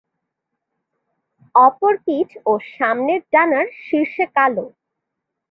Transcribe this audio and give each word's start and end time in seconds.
ওপর 1.55 1.91
পিঠ 2.05 2.29
ও 2.45 2.53
সামনের 2.73 3.21
ডানার 3.33 3.67
শীর্ষে 3.85 4.25
কালো। 4.35 4.65